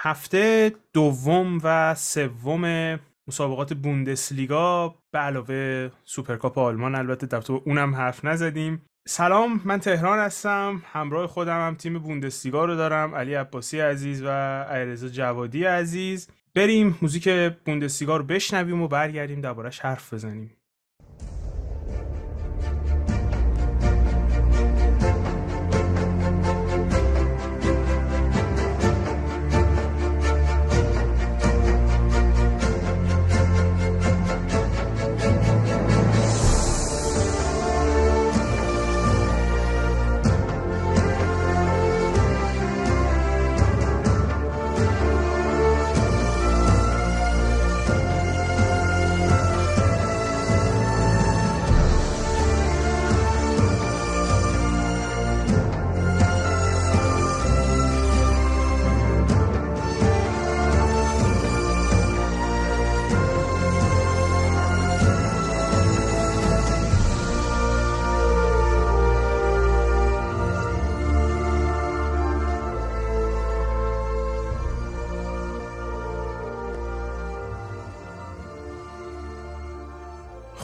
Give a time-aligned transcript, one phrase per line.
[0.00, 2.98] هفته دوم و سوم
[3.28, 6.94] مسابقات بوندسلیگا به علاوه سوپرکاپ آلمان.
[6.94, 8.82] البته در اونم حرف نزدیم.
[9.08, 10.82] سلام من تهران هستم.
[10.92, 13.14] همراه خودم هم تیم بوندسلیگا رو دارم.
[13.14, 14.28] علی عباسی عزیز و
[14.62, 16.28] علیرضا جوادی عزیز.
[16.54, 17.28] بریم موزیک
[17.64, 20.57] بوندسلیگا رو بشنویم و برگردیم دربارش حرف بزنیم.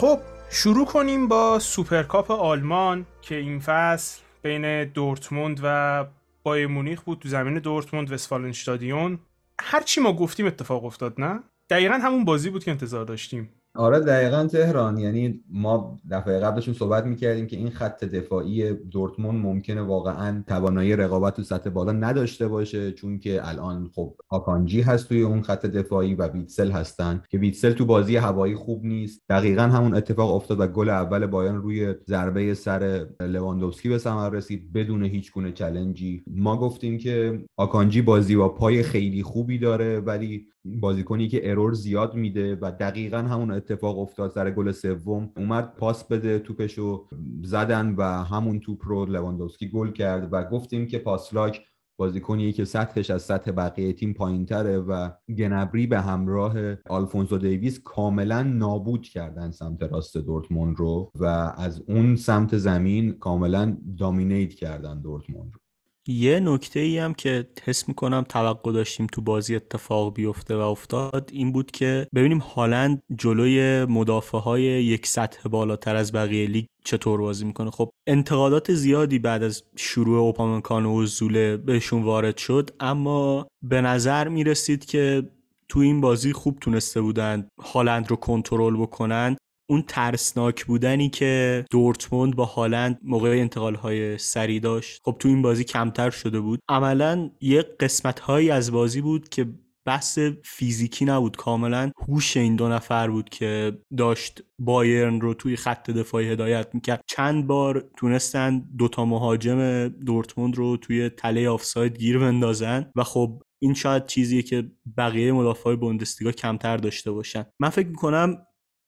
[0.05, 6.05] خب شروع کنیم با سوپرکاپ آلمان که این فصل بین دورتموند و
[6.43, 9.19] بایرن مونیخ بود تو زمین دورتموند وستفالن استادیون
[9.61, 13.53] هرچی ما گفتیم اتفاق افتاد نه؟ دقیقا همون بازی بود که انتظار داشتیم.
[13.77, 14.99] آره دقیقا تهران.
[14.99, 21.37] یعنی ما دفعه قبلشون صحبت می‌کردیم که این خط دفاعی دورتموند ممکنه واقعا توانایی رقابت
[21.37, 26.15] تو سطح بالا نداشته باشه چون که الان خب آکانجی هست توی اون خط دفاعی
[26.15, 29.23] و ویتسل هستن که ویتسل تو بازی هوایی خوب نیست.
[29.29, 34.73] دقیقا همون اتفاق افتاد و گل اول بایرن روی ضربه سر لواندوفسکی به ثمر رسید
[34.73, 36.23] بدون هیچ گونه challenge ی.
[36.27, 42.15] ما گفتیم که آکانجی بازی با پای خیلی خوبی داره ولی بازیکنی که error زیاد
[42.15, 47.09] میده و دقیقا همون اتفاق افتاد سر گل سوم اومد پاس بده توپشو
[47.43, 51.63] زدن و همون توپ رو لواندوسکی گل کرد و گفتیم که پاسلاک
[51.97, 57.81] بازیکنی که سطحش از سطح بقیه تیم پایین تره و گنابری به همراه آلفونسو دیویس
[57.85, 61.25] کاملا نابود کردن سمت راست دورتموند رو و
[61.57, 65.64] از اون سمت زمین کاملا dominate کردن دورتموند رو.
[66.09, 71.31] یه نکته ای هم که حس می‌کنم توقع داشتیم تو بازی اتفاق بیفته و افتاد
[71.33, 77.21] این بود که ببینیم هالند جلوی مدافع های یک سطح بالاتر از بقیه لیگ چطور
[77.21, 77.71] بازی می‌کنه.
[77.71, 84.29] خب انتقادات زیادی بعد از شروع اوپامکان و زوله بهشون وارد شد اما به نظر
[84.29, 85.31] می‌رسید که
[85.69, 89.37] تو این بازی خوب تونسته بودن هالند رو کنترل بکنن.
[89.67, 95.43] اون ترسناک بودنی که دورتموند با هالند موقع انتقال های سری داشت خب تو این
[95.43, 96.61] بازی کمتر شده بود.
[96.69, 99.47] عملا یه قسمت هایی از بازی بود که
[99.87, 101.37] بحث فیزیکی نبود.
[101.37, 107.01] کاملا هوش این دو نفر بود که داشت بایرن رو توی خط دفاعی هدایت می‌کرد.
[107.07, 113.75] چند بار تونستن دوتا مهاجم دورتموند رو توی تله آفساید گیر بندازن و خب این
[113.75, 117.47] شاید چیزیه که بقیه مدافع بوندسلیگا کمتر داشته باشن.
[117.61, 118.37] من فکر می‌کنم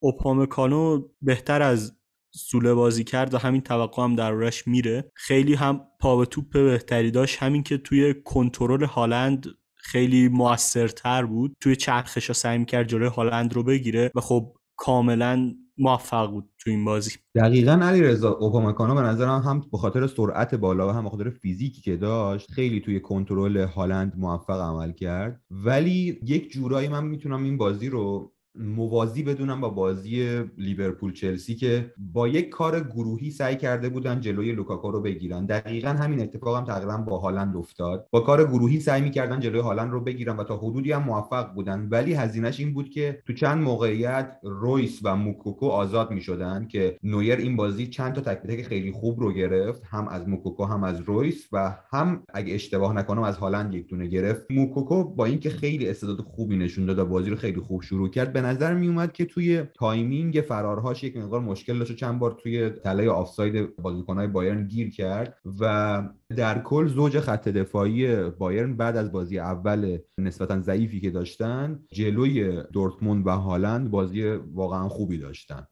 [0.02, 1.96] اوپامکانو بهتر از
[2.34, 5.10] سوله بازی کرد و همین توقع هم دربارش میره.
[5.14, 7.42] خیلی هم پا به توپ بهتری داشت.
[7.42, 11.56] همین که توی کنترل هالند خیلی موثرتر بود.
[11.60, 16.84] توی چرخش سعی می‌کرد جلوی هالند رو بگیره و خب کاملا موفق بود تو این
[16.84, 17.10] بازی.
[17.34, 21.30] دقیقا علی رضا اوپامکانو به نظرم هم به خاطر سرعت بالا و هم به خاطر
[21.30, 25.40] فیزیکی که داشت خیلی توی کنترل هالند موفق عمل کرد.
[25.50, 31.92] ولی یک جورایی من می‌تونم این بازی رو موازی بدونم با بازی لیورپول چلسی که
[31.98, 35.46] با یک کار گروهی سعی کرده بودن جلوی لوکاکو رو بگیرن.
[35.46, 38.06] دقیقا همین اتفاق هم تقریبا با هالند افتاد.
[38.10, 41.88] با کار گروهی سعی می‌کردن جلوی هالند رو بگیرن و تا حدودی هم موفق بودن.
[41.90, 47.36] ولی هزینهش این بود که تو چند موقعیت رویس و موکوکو آزاد می‌شدن که نویر
[47.36, 49.82] این بازی چند تا تک خیلی خوب رو گرفت.
[49.90, 54.06] هم از موکوکو هم از رویس و هم اگه اشتباه نکنم از هالند یک دونه
[54.06, 54.50] گرفت.
[54.50, 58.74] موکوکو با اینکه خیلی استعداد خوبی نشون داد بازی رو خیلی خوب شروع کرد نظر
[58.74, 63.76] می اومد که توی timing فرارهاش یک مقدار مشکل داشت چند بار توی تله آفساید
[63.76, 66.02] بازیکنهای بایرن گیر کرد و
[66.36, 72.62] در کل زوج خط دفاعی بایرن بعد از بازی اول نسبتا ضعیفی که داشتن جلوی
[72.72, 75.66] دورتموند و هالند بازی واقعا خوبی داشتن.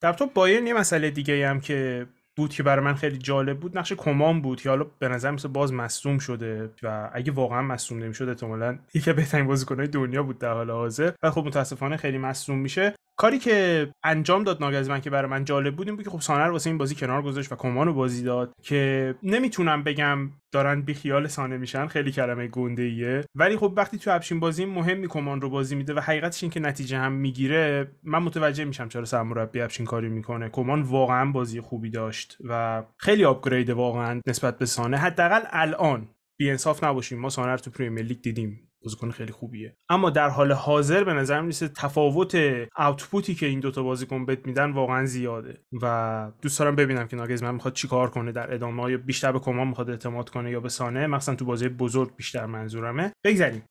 [0.00, 2.06] در تو بایرن یه مسئله دیگه هم که
[2.36, 5.48] بود که برای من خیلی جالب بود نقش کمان بود که حالا به نظر مثل
[5.48, 10.52] باز مصوم شده و اگه واقعا مصوم نمی‌شد احتمالاً یکی بهترین بازیکنهای دنیا بود در
[10.52, 11.12] حال حاضر.
[11.22, 12.94] و خب متاسفانه خیلی مصوم میشه.
[13.16, 16.48] کاری که انجام داد ناگزمن که برای من جالب بود این بود که خب سانه
[16.48, 21.26] واسه این بازی کنار گذاشت و کمان رو بازی داد که نمی‌تونم بگم دارن بیخیال
[21.26, 25.50] سانه میشن خیلی کلمه گنده ایه ولی خب وقتی تو افشین بازی مهمی کمان رو
[25.50, 29.86] بازی میده و حقیقتش این که نتیجه هم می‌گیره من متوجه میشم چرا سرمربی افشین
[29.86, 30.48] کاری می‌کنه.
[30.48, 34.96] کمان واقعا بازی خوبی داشت و خیلی آپگرید واقعا نسبت به سانه.
[34.96, 37.18] حداقل الان بی انصاف نباشیم.
[37.18, 38.71] ما سانه رو تو پریمیر لیگ دیدیم.
[38.84, 39.76] بازیکن خیلی خوبیه.
[39.88, 42.38] اما در حال حاضر به نظر می‌رسه تفاوت
[42.78, 45.60] اوتپوتی که این دوتا بازیکن بت میدن واقعا زیاده.
[45.82, 48.90] و دوست دارم ببینم که من می‌خواد چیکار کنه در ادامه.
[48.90, 52.46] یا بیشتر به کمان می‌خواد اعتماد کنه یا به سانه؟ مثلا تو بازی بزرگ بیشتر
[52.46, 53.12] منظورمه.
[53.24, 53.64] بگذریم.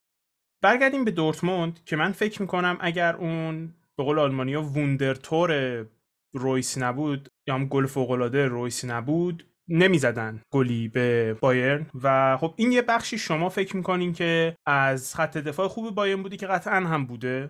[0.64, 5.86] برگردیم به دورتموند که من فکر می‌کنم اگر اون به قول آلمانیا ووندرتور
[6.34, 12.72] رویس نبود یا هم گل فوق رویس نبود نمی‌زدن گلی به بایرن و خب این
[12.72, 17.06] یه بخشی شما فکر می‌کنین که از خط دفاع خوب بایرن بودی که قطعا هم
[17.06, 17.50] بوده.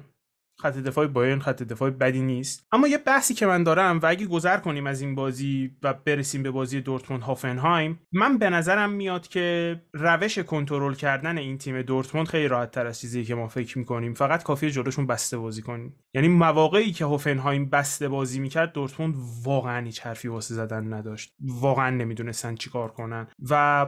[0.61, 2.67] خط دفاع بایرن خط دفاع بدی نیست.
[2.71, 6.43] اما یه بحثی که من دارم و اگه گذر کنیم از این بازی و برسیم
[6.43, 12.27] به بازی دورتموند هافنهایم من به نظرم میاد که روش کنترل کردن این تیم دورتموند
[12.27, 14.13] خیلی راحت تر از چیزی که ما فکر می‌کنیم.
[14.13, 15.95] فقط کافیه جلوشون بسته بازی کنیم.
[16.13, 21.33] یعنی مواقعی که هافنهایم بسته بازی می‌کرد دورتموند واقعا هیچ حرفی واسه زدن نداشت.
[21.41, 23.27] واقعا نمی‌دونستن چیکار کنن.
[23.49, 23.87] و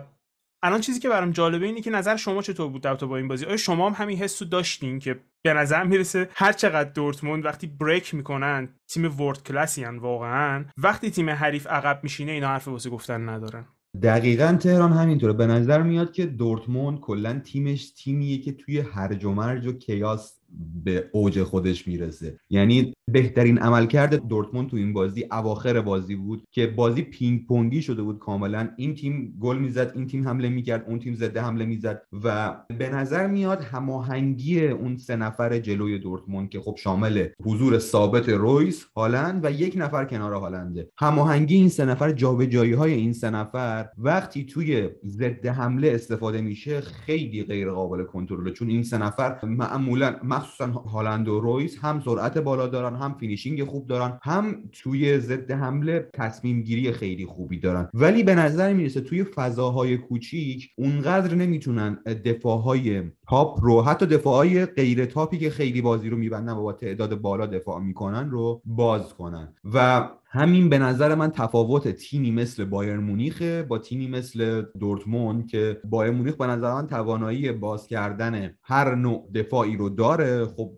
[0.65, 3.45] الان چیزی که برام جالبه اینه که نظر شما چطور بود در با این بازی؟
[3.45, 7.67] آیا شما هم همین حس رو داشتین که به نظر می‌رسه هر چقدر دورتموند وقتی
[7.67, 10.65] بریک می‌کنن تیم ورد کلاسی واقعا.
[10.77, 13.65] وقتی تیم حریف عقب میشینه اینا حرف واسه گفتن ندارن.
[14.03, 15.33] دقیقا تهران همینطوره.
[15.33, 20.39] به نظر میاد که دورتموند کلا تیمش تیمیه که توی هرج و مرج و کیاس
[20.83, 22.37] به اوج خودش می‌رسه.
[22.49, 28.01] یعنی بهترین عملکرد دورتموند تو این بازی اواخر بازی بود که بازی پینگ پونگی شده
[28.01, 28.69] بود کاملا.
[28.77, 32.89] این تیم گل می‌زد این تیم حمله می‌کرد اون تیم زده حمله می‌زد و به
[32.89, 39.45] نظر میاد هماهنگی اون سه نفر جلوی دورتموند که خب شامل حضور ثابت رویس هالند
[39.45, 40.89] و یک نفر کنار هالنده.
[40.97, 46.81] هماهنگی این سه نفر جابجایی های این سه نفر وقتی توی ضد حمله استفاده میشه
[46.81, 48.51] خیلی غیر قابل کنترله.
[48.51, 53.63] چون این سه نفر معمولا مخصوصا هالند و رویس هم سرعت بالا دارن هم finishing
[53.63, 57.89] خوب دارن هم توی ضد حمله تصمیم گیری خیلی خوبی دارن.
[57.93, 61.93] ولی به نظر می‌رسه توی فضاهای کوچیک اونقدر نمی‌تونن
[62.25, 66.73] دفاعهای top رو حتی دفاعهای غیر top ی که خیلی بازی رو میبندن و با
[66.73, 69.53] تعداد بالا دفاع می‌کنن رو باز کنن.
[69.73, 75.81] و همین به نظر من تفاوت تیمی مثل بایرن مونیخه با تیمی مثل دورتموند که
[75.83, 80.45] بایرن مونیخ به نظر من توانایی باز کردن هر نوع دفاعی رو داره.
[80.45, 80.71] خب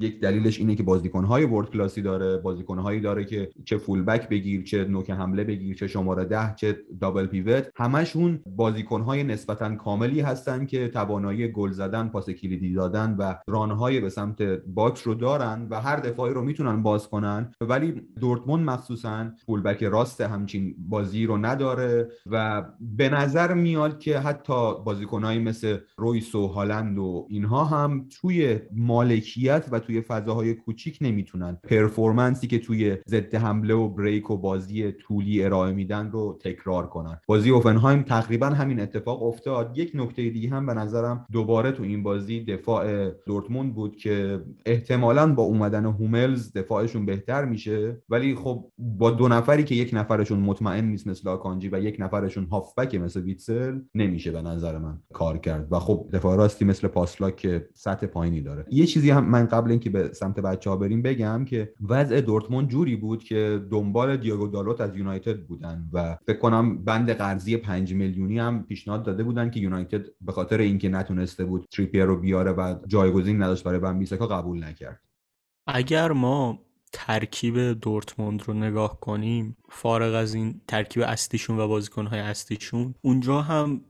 [0.00, 4.62] یک دلیلش اینه که بازیکنهای world class ی داره بازیکنهایی داره که چه fullback بگیر
[4.62, 10.66] چه نوک حمله بگیر چه شماره ده چه double pivot همشون بازیکنهای نسبتا کاملی هستن
[10.66, 15.66] که توانایی گل زدن پاس کلیدی دادن و run های به سمت box رو دارن
[15.70, 17.54] و هر دفاعی رو می‌تونن باز کنن.
[17.60, 24.74] ولی دورتموند مخصوصا fullback راست همچین بازی رو نداره و به نظر میاد که حتی
[24.84, 31.58] بازیکنهایی مثل رویس و هالند و اینها هم توی مالکیت و توی فضاهای کوچیک نمی‌تونن.
[31.62, 36.86] performance ی که توی ضد حمله و break و بازی طولی ارائه میدن رو تکرار
[36.86, 37.20] کنن.
[37.26, 39.78] بازی هوفنهایم تقریبا همین اتفاق افتاد.
[39.78, 45.34] یک نکته دیگه هم به نظرم دوباره تو این بازی دفاع دورتموند بود که احتمالا
[45.34, 48.02] با اومدن هوملز دفاعشون بهتر میشه.
[48.08, 52.44] ولی خب با دو نفری که یک نفرشون مطمئن نیست مثل آکانجی و یک نفرشون
[52.44, 55.72] هافبک مثل ویتسل نمیشه به نظر من کار کرد.
[55.72, 58.66] و خب دفاع راستی مثل پاسلاک که سطح پایینی داره.
[58.70, 62.68] یه چیزی هم من قبل اینکه به سمت بچه ها بریم بگم که وضع دورتموند
[62.68, 67.94] جوری بود که دنبال دیاگو دالوت از یونایتد بودن و فکر کنم بند قرضی 5
[67.94, 72.50] میلیونی هم پیشنهاد داده بودن که یونایتد به خاطر اینکه نتونسته بود تریپیر رو بیاره
[72.50, 75.00] و جایگزین نداشت برای بنبیسکا قبول نکرد.
[75.66, 76.58] اگر ما
[76.92, 83.80] ترکیب دورتموند رو نگاه کنیم فارغ از این ترکیب اصلیشون و بازیکنهای اصلیشون اونجا هم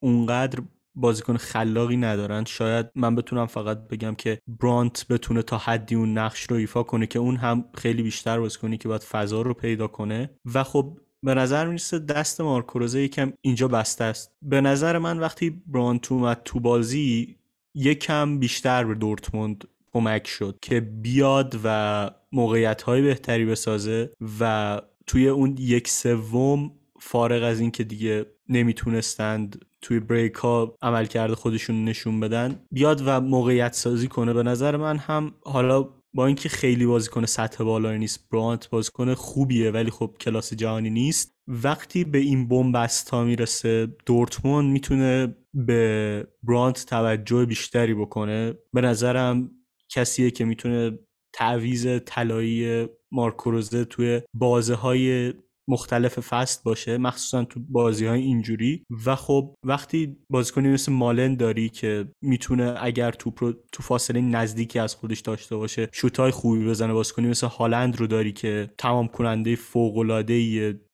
[0.00, 0.62] اونقدر
[1.00, 2.44] بازیکن خلاقی ندارن.
[2.44, 7.06] شاید من بتونم فقط بگم که برانت بتونه تا حدی اون نقش رو ایفا کنه
[7.06, 10.30] که اون هم خیلی بیشتر بازیکنی که باید فضا رو پیدا کنه.
[10.54, 14.32] و خب به نظر می‌رسه دست مارکوروزه یکم اینجا بسته است.
[14.42, 17.36] به نظر من وقتی برانت اومد تو بازی
[17.74, 25.28] یکم بیشتر به دورتموند کمک شد که بیاد و موقعیت های بهتری بسازه و توی
[25.28, 32.20] اون یک سوم فارغ از اینکه دیگه نمی‌تونستند توی بریک ها عمل کرده خودشون نشون
[32.20, 34.32] بدن بیاد و موقعیت سازی کنه.
[34.32, 39.70] به نظر من هم حالا با اینکه خیلی بازیکن سطح بالایی نیست برانت بازیکن خوبیه
[39.70, 46.86] ولی خب کلاس جهانی نیست وقتی به این بومبست ها می‌رسه دورتموند می‌تونه به برانت
[46.86, 48.54] توجه بیشتری بکنه.
[48.72, 49.50] به نظرم
[49.88, 50.98] کسیه که می‌تونه
[51.32, 55.34] تعویز طلایی مارکوروزه توی بازه های
[55.68, 58.84] مختلف فست باشه مخصوصا تو بازی های اینجوری.
[59.06, 64.94] و خب وقتی بازیکنی مثل مالن داری که می‌تونه اگر رو تو فاصله نزدیکی از
[64.94, 69.98] خودش داشته باشه شوت خوبی بزنه بازیکنی مثل هالند رو داری که تمام کننده فوق
[69.98, 70.34] العاده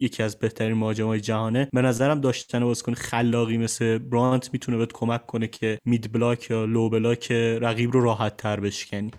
[0.01, 1.69] یکی از بهترین مهاجمای جهانه.
[1.73, 6.65] به نظرم داشتن بازیکن خلاقی مثل برانت می‌تونه بهت کمک کنه که مید بلاک یا
[6.65, 9.11] لو بلاک رقیب رو راحت تر بشکنی.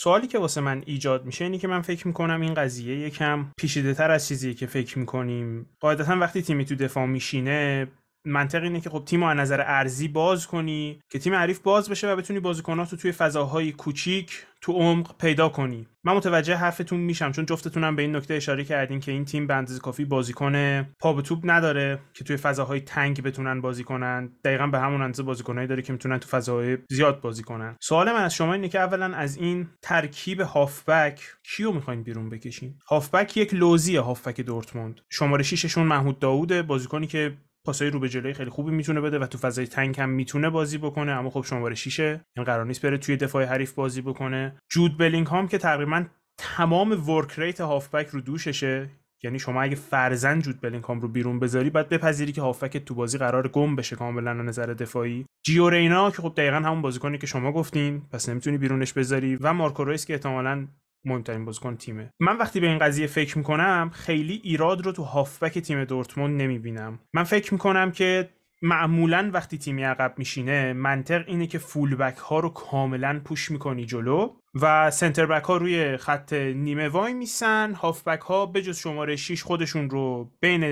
[0.00, 3.94] سوالی که واسه من ایجاد میشه اینه که من فکر می‌کنم این قضیه یکم پیشیده
[3.94, 5.66] تر از چیزی که فکر می‌کنیم.
[5.80, 7.86] قاعدتا وقتی تیمی تو دفاع میشینه
[8.24, 12.12] منطق اینه که خب تیم از نظر ارزی باز کنی که تیم حریف باز بشه
[12.12, 15.86] و بتونی بازیکنات رو توی فضاهای کوچیک تو عمق پیدا کنی.
[16.04, 19.54] من متوجه حرفتون میشم چون جفتتونم به این نکته اشاره کردین که این تیم به
[19.54, 24.66] اندازه کافی بازیکن پا به توپ نداره که توی فضاهای تنگ بتونن بازی کنن دقیقا
[24.66, 28.34] به همون اندازه بازیکنایی داره که می‌تونن تو فضاهای زیاد بازی کنن سوال من از
[28.34, 33.96] شما اینه که اولا از این ترکیب هافبک کیو می‌خواین بیرون بکشین؟ هافبک یک لوزی
[33.96, 35.00] هافبک دورتموند.
[35.10, 37.36] شماره 6 شون محمود داوود بازیکنی که
[37.68, 40.78] پاسای رو به جلوی خیلی خوبی می‌تونه بده و تو فضای تنگ هم می‌تونه بازی
[40.78, 44.56] بکنه اما خب شماره 6 این قرار نیست بره توی دفاع حریف بازی بکنه.
[44.70, 46.04] جود بلینگهام که تقریبا
[46.38, 48.88] تمام work rate هافبک رو دوششه
[49.22, 53.18] یعنی شما اگه فرضا جود بلینگهام رو بیرون بذاری بعد بپذیری که هافبک تو بازی
[53.18, 55.26] قرار گم بشه کاملا نظر دفاعی.
[55.46, 59.52] جیو رینا که خب دقیقا همون بازیکنی که شما گفتین پس نمی‌تونی بیرونش بذاری و
[59.52, 60.66] مارکو رویس که احتمالاً
[61.08, 62.10] مهمترین بازیکن تیمه.
[62.20, 66.98] من وقتی به این قضیه فکر می‌کنم خیلی ایراد رو تو هافبک تیم دورتموند نمی‌بینم.
[67.14, 68.28] من فکر می‌کنم که
[68.62, 74.34] معمولا وقتی تیمی عقب میشینه منطق اینه که فولبک ها رو کاملا پوش می‌کنی جلو
[74.62, 77.72] و سنتر بک ها روی خط نیمه وای میسن.
[77.72, 80.64] هافبک ها به جز شماره 6 خودشون رو بین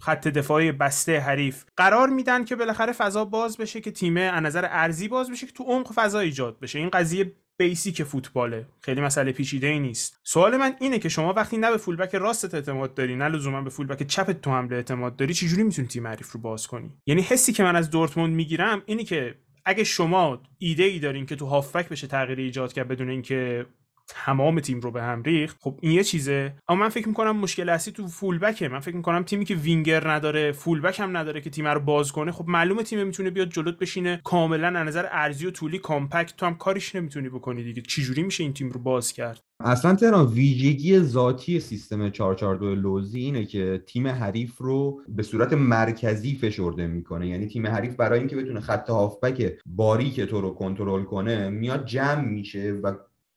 [0.00, 4.66] خط دفاعی بسته حریف قرار میدن که بالاخره فضا باز بشه که تیمه از نظر
[4.70, 6.78] ارزی باز بشه که تو عمق فضا ایجاد بشه.
[6.78, 7.32] این قضیه
[7.68, 8.66] بیسیک فوتباله.
[8.80, 10.20] خیلی مسئله پیچیده ای نیست.
[10.24, 13.70] سوال من اینه که شما وقتی نه به فولبک راستت اعتماد داری نه لزوما به
[13.70, 17.52] فولبک چپت تو حمله اعتماد داری چجوری می‌تونی تیم حریف رو باز کنی؟ یعنی حسی
[17.52, 21.88] که من از دورتموند می‌گیرم اینه که اگه شما ایده ای دارین که تو هافبک
[21.88, 23.66] بشه تغییر ایجاد کرد بدون اینکه
[24.08, 26.54] تمام تیم رو به هم ریخت خب این یه چیزه.
[26.68, 30.10] اما من فکر می‌کنم مشکل اصلی تو fullback ه من فکر می‌کنم تیمی که وینگر
[30.10, 33.78] نداره fullback هم نداره که تیم رو باز کنه خب معلومه تیم می‌تونه بیاد جلوت
[33.78, 34.20] بشینه.
[34.24, 37.82] کاملا از نظر عرضی و طولی compact تو هم کاریش نمی‌تونی بکنی دیگه.
[37.82, 43.44] چجوری میشه این تیم رو باز کرد؟ اصلا تهران ویژگی ذاتی سیستم 442 لوزی اینه
[43.44, 47.28] که تیم حریف رو به صورت مرکزی فشرده می‌کنه.
[47.28, 52.24] یعنی تیم حریف برای اینکه بتونه خط هافبک باریک تو رو کنترل کنه میاد جمع
[52.24, 52.94] میشه و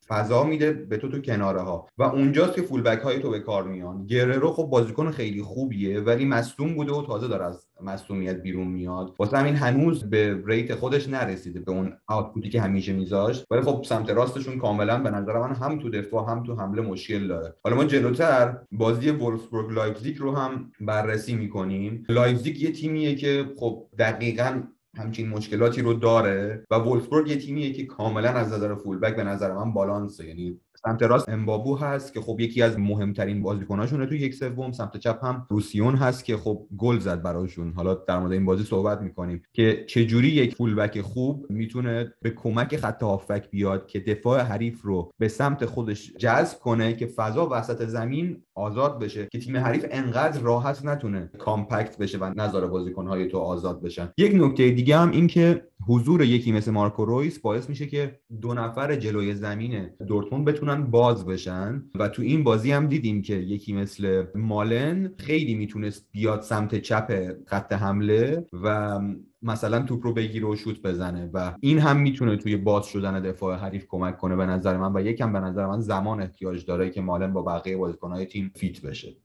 [0.08, 3.64] فضا میده به تو تو کناره ها و اونجاست که fullback های تو به کار
[3.64, 4.06] میان.
[4.06, 9.16] گررو خب بازیکن خیلی خوبیه ولی مصدوم بوده و تازه داره از مصدومیت بیرون میاد.
[9.20, 13.46] واسه همین هنوز به ریت خودش نرسیده به اون output ی که همیشه میذاشت.
[13.52, 17.28] ولی خب سمت راستشون کاملا به نظر من هم تو دفاع هم تو حمله مشکل
[17.28, 17.56] داره.
[17.64, 22.04] حالا ما جلوتر بازی وولفسبورگ لایپزیگ رو هم بررسی می‌کنیم.
[22.10, 24.64] لایپزیگ یه تیمیه که خب دقیقا
[24.98, 29.54] همچین مشکلاتی رو داره و وولفسبورگ یه تیمیه که کاملا از نظر fullback به نظر
[29.54, 30.28] من بالانسه.
[30.28, 34.98] یعنی سمت راست امبابو هست که خب یکی از مهمترین بازیکناشونه تو یک سوم سمت
[34.98, 37.74] چپ هم روسیون هست که خب گل زد براشون.
[37.76, 42.78] حالا در مورد این بازی صحبت می‌کنیم که چجوری یک فولبک خوب می‌تونه به کمک
[42.78, 47.86] خط هافبک بیاد که دفاع حریف رو به سمت خودش جذب کنه که فضا وسط
[47.86, 53.38] زمین آزاد بشه که تیم حریف انقدر راحت نتونه کامپکت بشه و نظر بازیکنهای تو
[53.38, 54.10] آزاد بشن.
[54.18, 58.54] یک نکته دیگه هم این که حضور یکی مثل مارکو رویس باعث میشه که دو
[58.54, 61.84] نفر جلوی زمین دورتموند بتونن باز بشن.
[61.96, 67.36] و تو این بازی هم دیدیم که یکی مثل مالن خیلی می‌تونست بیاد سمت چپ
[67.48, 69.00] خط حمله و
[69.42, 71.30] مثلا توپ رو بگیره و شوت بزنه.
[71.34, 74.92] و این هم می‌تونه توی باز شدن دفاع حریف کمک کنه به نظر من.
[74.96, 78.82] و یکم به نظر من زمان احتیاج داره که مالن با بقیه بازیکنهای تیم فیت
[78.82, 79.16] بشه.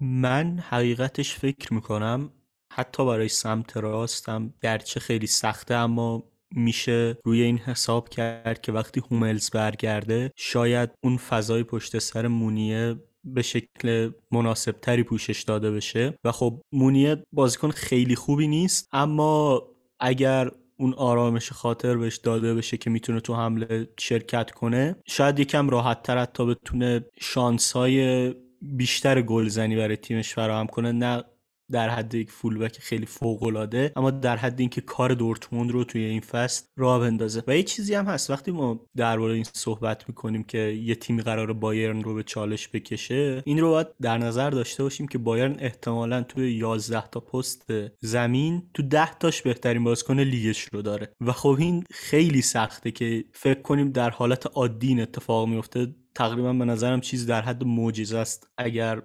[0.00, 2.30] من حقیقتش فکر می‌کنم
[2.72, 6.24] حتی برای سمت راستم گرچه خیلی سخته اما
[6.56, 12.96] میشه روی این حساب کرد که وقتی هوملز برگرده شاید اون فضای پشت سر مونیه
[13.24, 16.18] به شکل مناسب تری پوشش داده بشه.
[16.24, 19.62] و خب مونیه بازیکن خیلی خوبی نیست اما
[20.00, 25.70] اگر اون آرامش خاطر بهش داده بشه که می‌تونه تو حمله شرکت کنه شاید یکم
[25.70, 30.92] راحت تر حتی بتونه شانس های بیشتر گلزنی برای تیمش فراهم کنه.
[30.92, 31.24] نه
[31.72, 36.04] در حد یک فولبک خیلی فوق العاده اما در حد اینکه کار دورتموند رو توی
[36.04, 37.42] این فصل راه بندازه.
[37.46, 38.30] و یه چیزی هم هست.
[38.30, 43.42] وقتی ما درباره این صحبت می‌کنیم که یه تیمی قرار بایرن رو به چالش بکشه
[43.46, 48.62] این رو باید در نظر داشته باشیم که بایرن احتمالا توی 11 تا پست زمین
[48.74, 51.12] تو 10 تاش بهترین بازیکن لیگش رو داره.
[51.20, 56.64] و خب این خیلی سخته که فکر کنیم در حالت عادی اتفاق میفته تقریبا به
[56.64, 59.02] نظرم چیز در حد معجزه است اگر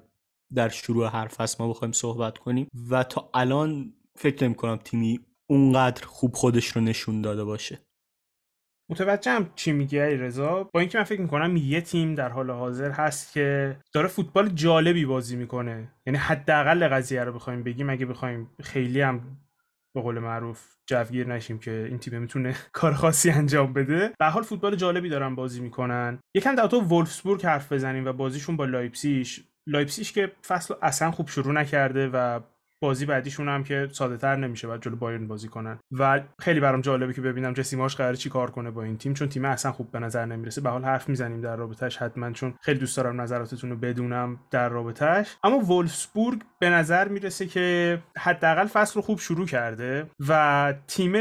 [0.56, 2.68] در شروع هر فصل ما بخوایم صحبت کنیم.
[2.90, 7.80] و تا الان فکر نمی کنم تیمی اونقدر خوب خودش رو نشون داده باشه.
[8.92, 10.64] متوجهم چی میگی رضا.
[10.74, 15.06] با اینکه من فکر می‌کنم یه تیم در حال حاضر هست که داره فوتبال جالبی
[15.06, 15.94] بازی می‌کنه.
[16.06, 19.38] یعنی حداقل قضیه رو بخوایم بگیم اگه بخوایم خیلی هم
[19.96, 24.14] به قول معروف جوگیر نشیم که این تیم می‌تونه کار خاصی انجام بده.
[24.20, 26.20] به هر حال فوتبال جالبی دارن بازی می‌کنن.
[26.36, 31.28] یکم در تو ولفسبورگ حرف بزنیم و بازیشون با لایپزیش لایپزیش که فصل اصلا خوب
[31.28, 32.40] شروع نکرده و
[32.82, 35.80] بازی بعدیشون هم که ساده تر نمیشه بعد جلو بایرن بازی کنن.
[35.92, 39.14] و خیلی برام جالبه که ببینم جسی مارش قراره چی کار کنه با این تیم
[39.14, 40.62] چون تیم اصلا خوب به نظر نمی‌رسه.
[40.62, 44.40] به هر حال حرف می‌زنیم در رابطهش حتما چون خیلی دوست دارم نظراتتون رو بدونم
[44.52, 50.74] در رابطهش اما ولفسبورگ به نظر می‌رسه که حداقل فصل رو خوب شروع کرده و
[50.88, 51.14] تیم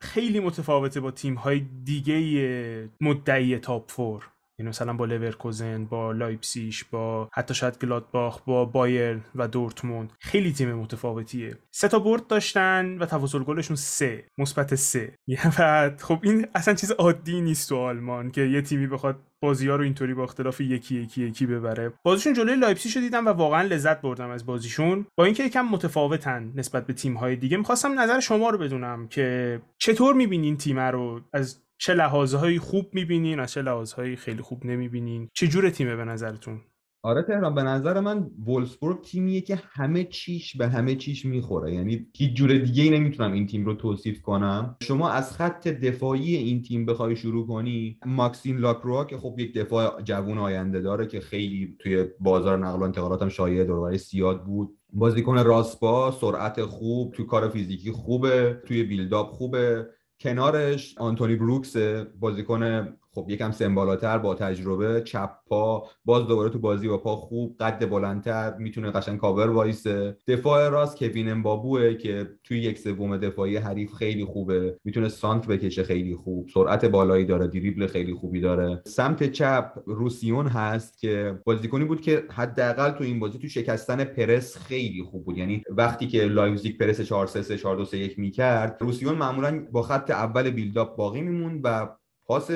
[0.00, 6.84] خیلی متفاوته با تیم های دیگه مدعی top four یعنی مثلا با لورکوزن با لایپسیش
[6.84, 11.58] با حتی شاید گلادباخ با بایرن و دورتموند خیلی تیم متفاوتیه.
[11.70, 15.14] سه تا برد داشتن و تفاضل گلشون سه مثبت سه.
[15.58, 19.76] و خب این اصلا چیز عادی نیست تو آلمان که یه تیمی بخواد بازی ها
[19.76, 21.92] رو اینطوری با اختلاف یکی یکی یکی ببره.
[22.02, 25.06] بازیشون جلوی لایپسیش رو دیدم و واقعا لذت بردم از بازیشون.
[25.18, 29.60] با اینکه یکم متفاوتن نسبت به تیم های دیگه می‌خواستم نظر شما رو بدونم که
[29.78, 35.28] چطور می‌بینین تیم رو از چه لحاظهایی خوب می‌بینین از چه لحاظهایی خیلی خوب نمی‌بینین.
[35.34, 36.60] چه جور تیمه به نظرتون؟
[37.02, 41.74] آره تهران به نظر من وولسبورگ تیمیه که همه چیش به همه چیش می‌خوره.
[41.74, 44.76] یعنی هیچ جور دیگه ای نمی‌تونم این تیم رو توصیف کنم.
[44.82, 50.02] شما از خط دفاعی این تیم بخوای شروع کنی ماکسین لاکروا که خب یک دفاع
[50.02, 54.78] جوون آینده داره که خیلی توی بازار نقل و انتقالات هم شایع دور سیاد بود.
[54.92, 59.86] بازیکن راسپا سرعت خوب توی کار فیزیکی خوبه توی بیلداپ خوبه.
[60.20, 61.76] کنارش آنتونی بروکس
[62.20, 67.56] بازیکن خب یکم سمبالاتر با تجربه چپ پا باز دوباره تو بازی با پا خوب
[67.60, 70.16] قد بلندتر می‌تونه قشنگ کاور وایسه.
[70.28, 74.78] دفاع راست کوین امبابوه که توی یک سوم دفاعی حریف خیلی خوبه.
[74.84, 76.48] می‌تونه سانتر بکشه خیلی خوب.
[76.54, 78.82] سرعت بالایی داره دریبل خیلی خوبی داره.
[78.86, 84.56] سمت چپ روسیون هست که بازیکنی بود که حداقل تو این بازی تو شکستن پرس
[84.58, 85.38] خیلی خوب بود.
[85.38, 89.66] یعنی وقتی که لایپزیگ پرس 4 3 3 4 2 3 1 می‌کرد روسیون معمولا
[89.72, 91.88] با خط اول build-up باقی میمون و
[92.26, 92.50] پاس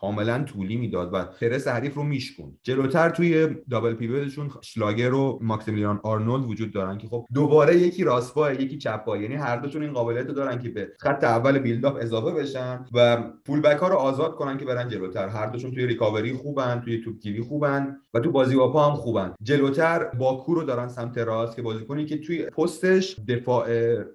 [0.00, 6.00] کاملا طولی می‌داد و پرس حریف رو میشکن جلوتر توی دابل پیوتشون شلاگر و ماکسیمیلیان
[6.02, 10.26] آرنولد وجود دارن که خب دوباره یکی راست یکی چپ یعنی هر دوشون این قابلیت
[10.26, 14.34] رو دارن که به خط اول بیلداپ اضافه بشن و فول بک ها رو آزاد
[14.34, 15.28] کنن که برن جلوتر.
[15.28, 19.34] هر دوشون توی ریکاوری خوبن توی توپگیری خوبن و تو بازی با هم خوبن.
[19.42, 23.68] جلوتر باکو رو دارن سمت راست که بازیکنی که توی پستش دفاع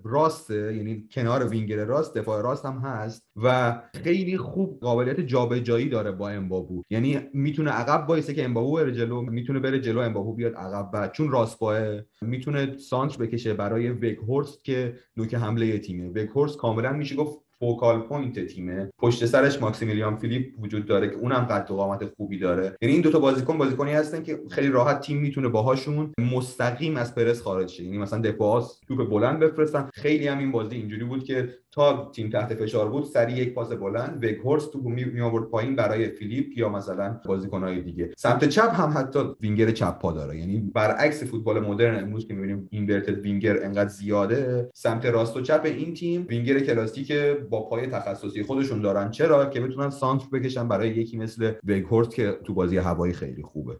[0.03, 5.89] راسته یعنی کنار وینگر راست دفاع راست هم هست و خیلی خوب قابلیت جابجایی جایی
[5.89, 6.83] داره با امبابو.
[6.89, 11.07] یعنی می‌تونه عقب وایسه که امبابو بره جلو می‌تونه بره جلو امبابو بیاد عقب و
[11.07, 11.79] چون راست پاعه
[12.21, 16.09] می‌تونه سانتر بکشه برای وگهورست که نوک حمله تیمه.
[16.09, 18.91] وگهورست کاملا میشه گفت focal point تیمه.
[18.97, 22.77] پشت سرش ماکسیمیلیان فیلیپ وجود داره که اونم قد و قامت خوبی داره.
[22.81, 27.41] یعنی این دوتا بازیکن بازیکنی هستن که خیلی راحت تیم می‌تونه باهاشون مستقیم از پرس
[27.41, 27.83] خارج شه.
[27.83, 29.89] یعنی مثلا دفاع توپ بلند بفرستن.
[29.93, 33.71] خیلی هم این بازی اینجوری بود که تا تیم تحت فشار بود سری یک پاس
[33.71, 38.13] بلند وگهورست تو می آورد پایین برای فیلیپ یا مثلا بازیکنهای دیگه.
[38.17, 40.37] سمت چپ هم حتی وینگر چپ پا داره.
[40.37, 45.61] یعنی برعکس فوتبال مدرن امروز که می‌بینیم inverted winger انقدر زیاده سمت راست و چپ
[45.65, 47.11] این تیم وینگر کلاسیک
[47.49, 49.11] با پای تخصصی خودشون دارن.
[49.11, 53.79] چرا؟ که بتونن سانتر بکشن برای یکی مثل وگهورست که تو بازی هوایی خیلی خوبه.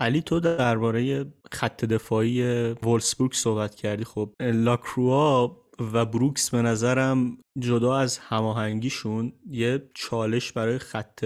[0.00, 2.42] علی تو درباره خط دفاعی
[2.82, 4.04] وولفسبورگ صحبت کردی.
[4.04, 11.24] خب لاکروا و بروکس به نظرم جدا از هماهنگیشون یه چالش برای خط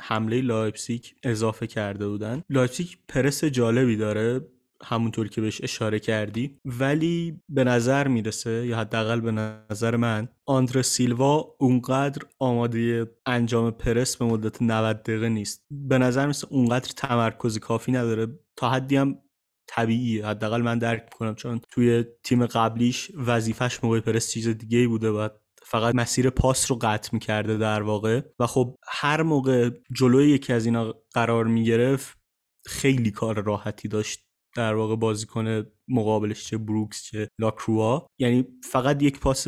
[0.00, 2.42] حمله لایپزیگ اضافه کرده بودن.
[2.50, 4.40] لایپزیگ پرس جالبی داره
[4.84, 10.82] همونطور که بهش اشاره کردی ولی به نظر می‌رسه یا حداقل به نظر من آندره
[10.82, 15.66] سیلوا اونقدر آماده انجام پرس به مدت 90 دقیقه نیست.
[15.70, 18.26] به نظر می‌رسه اونقدر تمرکز کافی نداره.
[18.56, 19.18] تا حدی هم
[19.68, 20.26] طبیعیه.
[20.26, 25.10] حداقل من درک می‌کنم چون توی تیم قبلیش وظیفش موقع پرس چیز دیگه بوده.
[25.10, 25.28] و
[25.62, 28.20] فقط مسیر پاس رو قطع می‌کرده در واقع.
[28.38, 32.18] و خب هر موقع جلوی یکی از اینا قرار می‌گرفت
[32.66, 39.20] خیلی کار راحتی داشت در واقع بازیکن مقابلش چه بروکس چه لاکروا یعنی فقط یک
[39.20, 39.46] پاس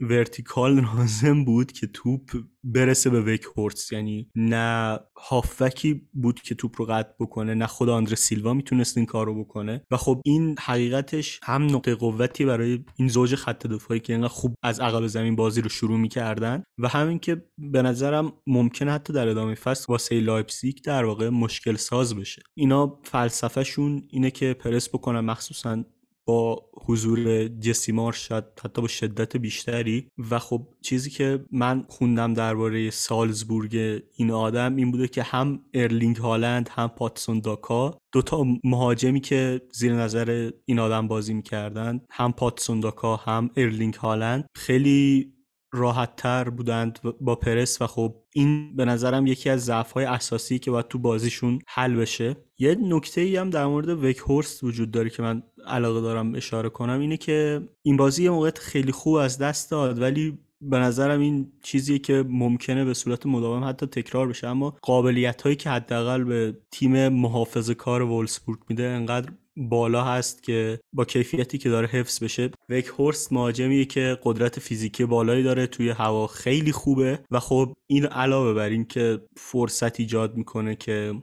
[0.00, 2.30] ورتیکال لازم بود که توپ
[2.64, 7.88] برسه به ویک هورتس یعنی نه هافکی بود که توپ رو قطع بکنه نه خود
[7.88, 9.84] آندر سیلوا می‌تونست این کار رو بکنه.
[9.90, 14.54] و خب این حقیقتش هم نقطه قوتی برای این زوج خط دفاعی که اینقدر خوب
[14.62, 16.62] از عقب زمین بازی رو شروع می‌کردن.
[16.78, 21.76] و همین که به نظرم ممکنه حتی در ادامه فصل واسه لایپزیگ در واقع مشکل
[21.76, 22.42] ساز بشه.
[22.54, 25.84] اینا فلسفهشون اینه که پرس بکنن مخصوصا
[26.24, 30.08] با حضور جسی شاید حتی با شدت بیشتری.
[30.30, 36.16] و خب چیزی که من خوندم درباره سالزبورگ این آدم این بوده که هم ارلینگ
[36.16, 42.80] هالند هم پاتسون داکا دوتا مهاجمی که زیر نظر این آدم بازی می‌کردن هم پاتسون
[42.80, 44.46] داکا هم ارلینگ هالند.
[44.54, 45.32] خیلی
[45.72, 50.58] راحت تر بودند با پرس و خب این به نظرم یکی از ضعف های اساسی
[50.58, 52.36] که باید تو بازیشون حل بشه.
[52.58, 56.68] یه نکته ای هم در مورد وک هورست وجود داره که من علاقه دارم اشاره
[56.68, 61.20] کنم اینه که این بازی یه موقع خیلی خوب از دست داد ولی به نظرم
[61.20, 64.46] این چیزیه که ممکنه به صورت مداوم حتی تکرار بشه.
[64.46, 70.80] اما قابلیت هایی که حداقل به تیم محافظه کار وولسبورگ میده انقدر بالا هست که
[70.92, 72.50] با کیفیتی که داره حفظ بشه.
[72.68, 77.18] وک هورست مهاجمیه که قدرت فیزیکی بالایی داره توی هوا خیلی خوبه.
[77.30, 81.14] و خب این علاوه بر این که فرصت ایجاد می‌کنه که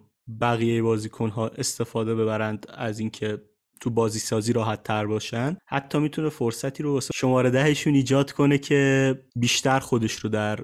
[0.41, 3.41] بقیه بازیکنها استفاده ببرند از اینکه
[3.81, 5.57] تو بازی سازی راحت تر باشن.
[5.67, 10.59] حتی می‌تونه فرصتی رو واسه شماره دهشون ایجاد کنه که بیشتر خودش رو در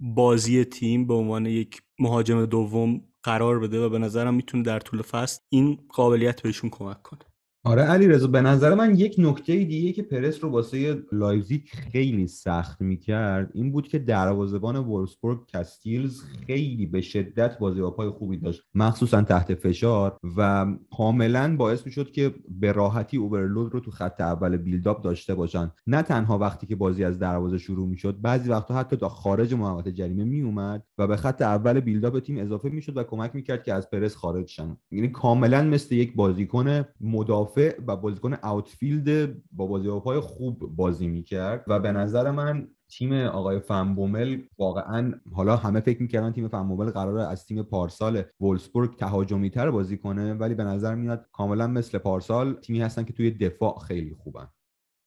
[0.00, 5.02] بازی تیم به عنوان یک مهاجم دوم قرار بده و به نظرم می‌تونه در طول
[5.02, 7.33] فصل این قابلیت بهشون کمک کنه.
[7.66, 11.60] آره علی رضا به نظر من یک نکته دیگه که پرس رو واسه لایپزیگ
[11.92, 18.36] خیلی سخت می‌کرد این بود که دروازه‌بان وولفسبورگ کستیلز خیلی به شدت بازی پای خوبی
[18.36, 24.20] داشت مخصوصا تحت فشار و کاملا باعث می‌شد که به راحتی اوورلود رو تو خط
[24.20, 25.70] اول بیلداپ داشته باشن.
[25.86, 29.92] نه تنها وقتی که بازی از دروازه شروع می‌شد بعضی وقتا حتی تا خارج محوطه
[29.92, 33.90] جریمه میومد و به خط اول بیلداپ تیم اضافه می‌شد و کمک می‌کرد که از
[33.90, 34.76] پرس خارج شن.
[34.90, 41.08] یعنی کاملا مثل یک بازیکن مدافع مدافع و بازیکن اوتفیلد با بازی پای خوب بازی
[41.08, 46.90] می‌کرد و به نظر من تیم آقای فنبومل واقعا حالا همه فکر می‌کردن تیم فنبومل
[46.90, 51.98] قراره از تیم پارسال وولسبورگ تهاجمی تر بازی کنه ولی به نظر میاد کاملا مثل
[51.98, 54.48] پارسال تیمی هستن که توی دفاع خیلی خوبن.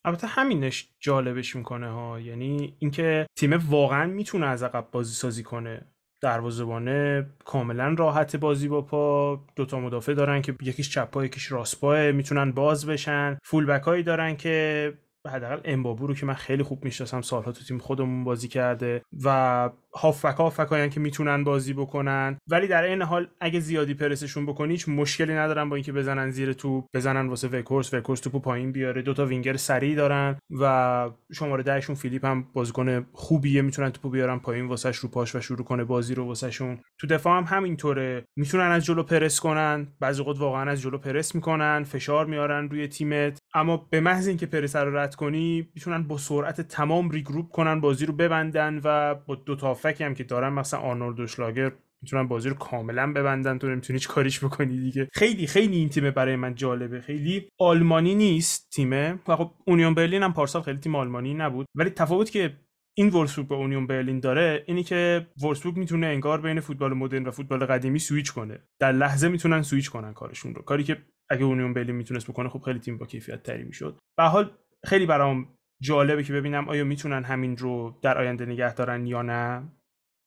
[0.05, 5.85] البته همینش جالبش می‌کنه ها یعنی اینکه تیم واقعا می‌تونه از عقب بازی سازی کنه.
[6.21, 9.35] دروازه‌بانه کاملا راحت بازی با پا.
[9.55, 13.37] دوتا مدافع دارن که یکیش چپ یکیش راست می‌تونن باز بشن.
[13.43, 14.93] fullback هایی دارن که
[15.27, 19.69] حداقل امبابو رو که من خیلی خوب می‌شناسم سالها تو تیم خودمون بازی کرده و
[19.93, 22.37] هافک هافک که می‌تونن بازی بکنن.
[22.47, 26.53] ولی در این حال اگه زیادی پرسشون بکنی هیچ مشکلی ندارن با اینکه بزنن زیر
[26.53, 29.01] توپ بزنن واسه وگهورست وگهورست توپو پایین بیاره.
[29.01, 34.67] دوتا وینگر سریع دارن و شماره دهشون فیلیپ هم بازیکن خوبیه می‌تونن توپو بیارن پایین
[34.67, 36.79] واسش رو پاش و شروع کنه بازی رو واسهشون.
[36.99, 38.25] تو دفاع هم همینطوره.
[38.35, 42.87] می‌تونن از جلو پرس کنن بعضی وقت واقعا از جلو پرس می‌کنن فشار میارن روی
[42.87, 43.39] تیمت.
[43.57, 48.05] اما به محض اینکه پرس رو رد کنی می‌تونن با سرعت تمام regroup کنن بازی
[48.05, 52.49] رو ببندن و با دو تا هافبکی هم که دارن مثلا آرنولد شلاگر می‌تونن بازی
[52.49, 53.57] رو کاملا ببندن.
[53.57, 55.09] تو نمی‌تونی هیچ کاریش بکنی دیگه.
[55.13, 57.01] خیلی خیلی این تیم برای من جالبه.
[57.01, 59.19] خیلی آلمانی نیست تیمه.
[59.27, 61.67] و خب اونیون برلین هم پارسال خیلی تیم آلمانی نبود.
[61.75, 62.57] ولی تفاوتی که
[62.97, 67.31] این وولفسبورگ با اونیون برلین داره اینه که وولفسبورگ می‌تونه انگار بین فوتبال مدرن و
[67.31, 68.59] فوتبال قدیمی سویچ کنه.
[68.79, 70.61] در لحظه می‌تونن سویچ کنن کارشون رو.
[70.61, 70.97] کاری که
[71.29, 73.99] اگه اونیون برلین می‌تونست بکنه خب خیلی تیم با کیفیت تری می‌شد.
[74.17, 78.73] به هر حال خیلی برام جالبه که ببینم آیا می‌تونن همین رو در آینده نگه
[78.73, 79.71] دارن یا نه.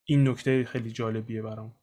[0.09, 1.80] این نکته خیلی جالبیه برام.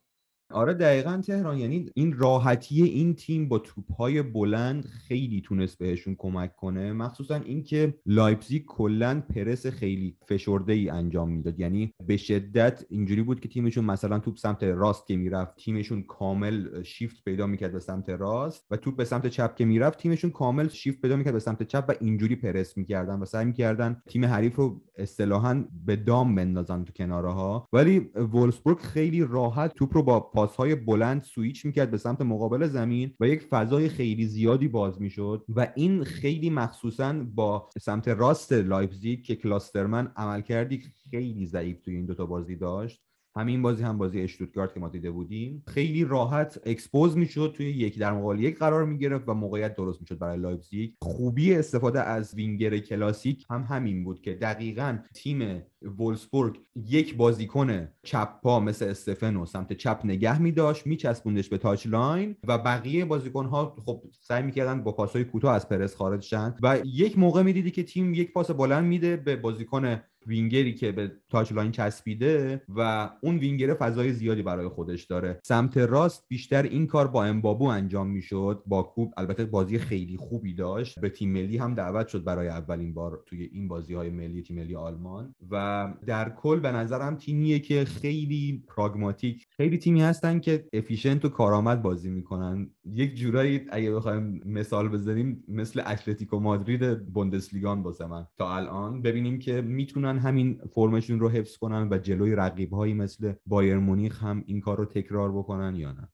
[0.52, 1.58] آره دقیقا تهران.
[1.58, 6.94] یعنی این راحتی این تیم با توپهای بلند خیلی تونست بهشون کمک کنه.
[6.94, 11.60] مخصوصا اینکه لایپزیگ کلا پرس خیلی فشرده ای انجام می‌داد.
[11.60, 16.84] یعنی به شدت اینجوری بود که تیمشون مثلا توپ سمت راست که می‌رفت تیمشون کامل
[16.84, 20.68] شیفت پیدا می‌کرد به سمت راست و توپ به سمت چپ که می‌رفت تیمشون کامل
[20.68, 24.56] شیفت پیدا می‌کرد به سمت چپ و اینجوری پرس می‌کردن و سعی می‌کردن تیم حریف
[24.56, 30.20] رو اصطلاحا به دام بندازن تو کناره ها ولی وولفسبورگ خیلی راحت توپ رو با
[30.38, 35.46] پاسهای بلند سویچ می‌کرد به سمت مقابل زمین و یک فضای خیلی زیادی باز می‌شد
[35.50, 42.06] و این خیلی مخصوصا با سمت راست لایپزیگ که کلوسترمن عملکردی خیلی ضعیف توی این
[42.06, 43.07] دوتا بازی داشت
[43.38, 45.64] همین بازی هم بازی اشتوتگارت که ما دیده بودیم.
[45.68, 50.20] خیلی راحت expose می‌شد توی یک در مقابل یک قرار می‌گرفت و موقعیت درست می‌شد
[50.20, 50.92] برای لایپزیگ.
[51.02, 58.42] خوبی استفاده از وینگر کلاسیک هم همین بود که دقیقا تیم وولفسبورگ یک بازیکن چپ
[58.42, 63.46] پا مثل استفنو سمت چپ نگه می داشت میچسبوندش به touch line و بقیه بازیکن
[63.46, 67.72] ها خب سعی می‌کردن با پاسهای کوتاه از پرس خارج شن و یک موقع می‌دیدی
[67.72, 73.10] که تیم یک پاس بلند میده به بازیکن وینگری که به touch line چسبیده و
[73.22, 75.40] اون وینگر فضای زیادی برای خودش داره.
[75.44, 78.64] سمت راست بیشتر این کار با امبابو انجام می‌شد.
[78.66, 81.00] باکو البته بازی خیلی خوبی داشت.
[81.00, 84.56] به تیم ملی هم دعوت شد برای اولین بار توی این بازی های ملی تیم
[84.56, 85.36] ملی آلمان.
[85.52, 91.30] و در کل به نظرم تیمیه که خیلی پراگماتیک خیلی تیمی هستن که efficient و
[91.30, 92.70] کارآمد بازی می‌کنن.
[92.94, 98.28] یک جورایی اگه بخوایم مثال بزنیم مثل اتلتیکو مادرید بوندسلیگان واسه من.
[98.38, 103.34] تا الان ببینیم که می‌تونن همین فرمشون رو حفظ کنن و جلوی رقیب هایی مثل
[103.46, 106.10] بایرن مونیخ هم این کار رو تکرار بکنن یا نه.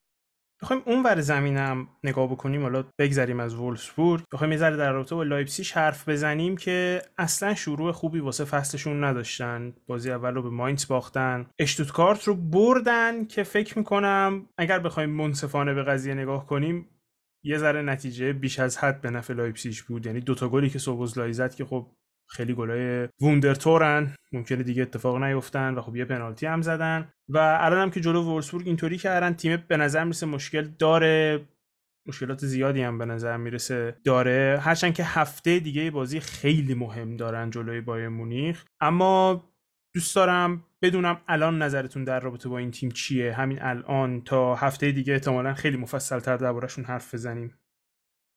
[0.64, 5.16] بخوایم اون ور زمینم نگاه بکنیم حالا بگذریم از وولفسبورگ بخوایم یه ذره در رابطه
[5.16, 9.74] با لایپسیش حرف بزنیم که اصلا شروع خوبی واسه فصلشون نداشتن.
[9.88, 11.46] بازی اول رو به ماینز باختن.
[11.60, 16.90] اشتوتگارت رو بردن که فکر می‌کنم اگر بخوایم منصفانه به قضیه نگاه کنیم
[17.46, 20.06] یه ذره نتیجه بیش از حد به نفع لایپسیش بود.
[20.06, 21.88] یعنی دوتا گلی که سوبوزلای زد که خب
[22.30, 24.16] خیلی گلای Wundertore ن.
[24.32, 27.10] ممکنه دیگه اتفاق نیفتن و خب یه پنالتی هم زدن.
[27.30, 31.42] و الان هم که جلو وولفسبورگ اینطوری کردن تیم به نظر می‌رسه مشکل داره.
[32.08, 34.60] مشکلات زیادی هم به نظر می‌رسه داره.
[34.62, 38.64] هرچند که هفته دیگه بازی خیلی مهم دارن جلوی بایرن مونیخ.
[38.82, 39.44] اما
[39.96, 44.92] دوست دارم بدونم الان نظرتون در رابطه با این تیم چیه؟ همین الان تا هفته
[44.92, 47.58] دیگه احتمالا خیلی مفصل تر دربارهشون حرف بزنیم.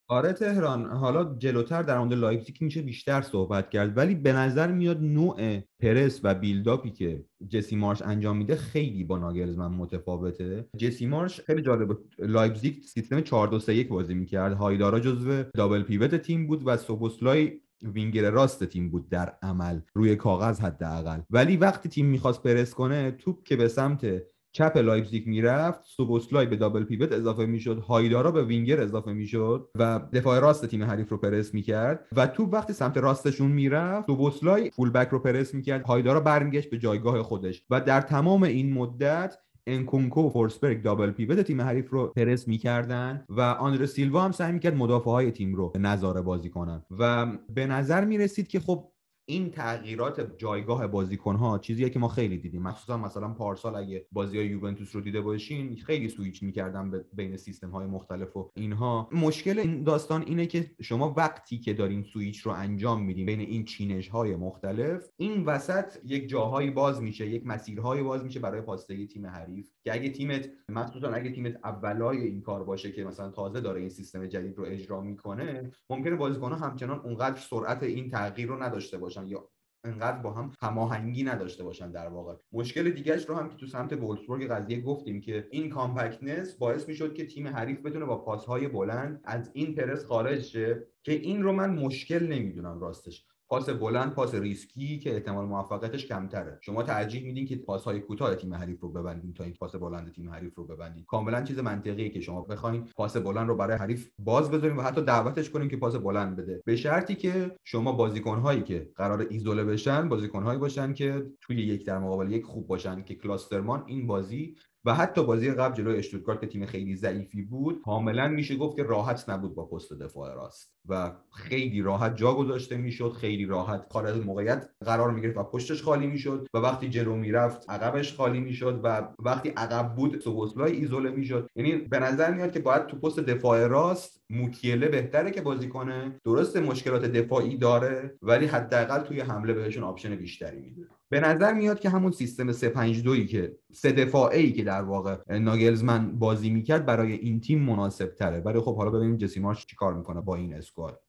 [0.08, 0.86] آره تهران.
[0.86, 6.20] حالا جلوتر در مورد لایپزیگ میشه بیشتر صحبت کرد ولی به نظر میاد نوع پرس
[6.24, 10.68] و build-up ی که جسی مارش انجام میده خیلی با ناگلزمن متفاوته.
[10.78, 14.52] جسی مارش خیلی جالب لایپزیگ سیستم 4 2 3 1 بازی می‌کرد.
[14.52, 20.16] هایدارا جزو double pivot تیم بود و سوبوسلای وینگر راست تیم بود در عمل روی
[20.16, 21.20] کاغذ حداقل.
[21.30, 24.22] ولی وقتی تیم می‌خواست پرس کنه توپ که به سمت
[24.56, 30.00] چپ لایپزیگ می‌رفت سوبوسلای به double pivot اضافه می‌شد هایدارا به وینگر اضافه می‌شد و
[30.12, 34.90] دفاع راست تیم حریف رو پرس می‌کرد و تو وقتی سمت راستشون می‌رفت سوبوسلای full
[34.90, 40.26] back رو پرس می‌کرد هایدارا برمیگشت به جایگاه خودش و در تمام این مدت انکونکو
[40.26, 44.76] و فورسبرگ double pivot تیم حریف رو پرس می‌کردن و آندره سیلوا هم سعی می‌کرد
[44.76, 46.82] مدافع های تیم رو نذاره بازی کنن.
[46.98, 48.88] و به نظر می‌رسید که خب
[49.28, 52.62] این تغییرات جایگاه بازیکن ها چیزیه که ما خیلی دیدیم.
[52.62, 57.70] مخصوصا مثلا پارسال اگه بازی های یوونتوس رو دیده باشین خیلی سویچ می‌کردن بین سیستم
[57.70, 59.08] های مختلف و اینها.
[59.12, 63.64] مشکل این داستان اینه که شما وقتی که دارین سویچ رو انجام میدین بین این
[63.64, 69.06] چینش های مختلف این وسط یک جاهایی باز میشه یک مسیرهایی باز میشه برای پاسدهی
[69.06, 69.70] تیم حریف.
[69.84, 73.88] که اگه تیمت مخصوصا اگه تیمت اولای این کار باشه که مثلا تازه داره این
[73.88, 79.30] سیستم جدید رو اجرا می‌کنه ممکنه بازیکن همچنان اونقدر سرعت این تغییر رو نداشته باشن
[79.30, 79.48] یا
[79.84, 82.34] انقدر با هم هماهنگی نداشته باشن در واقع.
[82.52, 87.14] مشکل دیگهش رو هم که تو سمت وولفسبورگ قضیه گفتیم که این compactness باعث می‌شد
[87.14, 91.52] که تیم حریف بتونه با پاسهای بلند از این پرس خارج شه که این رو
[91.52, 93.26] من مشکل نمی‌دونم راستش.
[93.48, 96.58] پاس بلند پاس ریسکی که احتمال موفقیتش کمتره.
[96.62, 100.12] شما ترجیح میدین که پاس های کوتاه تیم حریف رو ببندین تا این پاس بلند
[100.12, 101.04] تیم حریف رو ببندین.
[101.04, 105.02] کاملا چیز منطقیه که شما بخواین پاس بلند رو برای حریف باز بذارین و حتی
[105.02, 106.62] دعوتش کنین که پاس بلند بده.
[106.64, 111.56] به شرطی که شما بازیکن هایی که قرار ایزوله بشن بازیکن هایی باشن که توی
[111.56, 114.56] یک در مقابل یک خوب باشن که کلوسترمان این بازی
[114.86, 118.82] و حتی بازی قبل جلوی اشتوتگارت که تیم خیلی ضعیفی بود کاملا میشه گفت که
[118.82, 124.24] راحت نبود با پست دفاع راست و خیلی راحت جا گذاشته می‌شد خیلی راحت خارج
[124.24, 129.08] موقعیت قرار می‌گرفت و پشتش خالی می‌شد و وقتی جلو می‌رفت عقبش خالی می‌شد و
[129.18, 131.50] وقتی عقب بود سوبوسلای ایزوله می‌شد.
[131.56, 136.20] یعنی به نظر میاد که باید تو پست دفاع راست موکیله بهتره که بازی کنه
[136.24, 140.88] درست مشکلات دفاعی داره ولی حداقل توی حمله بهشون option بیشتری میده.
[141.08, 146.50] به نظر میاد که همون سیستم 352 که سه دفاعی که در واقع ناگلزمن بازی
[146.50, 150.36] می‌کرد برای این تیم مناسب تره ولی خب حالا ببینیم جسی مارش چیکار می‌کنه با
[150.36, 151.02] این squad.